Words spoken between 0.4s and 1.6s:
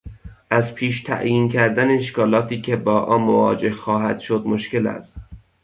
از پیش تعیین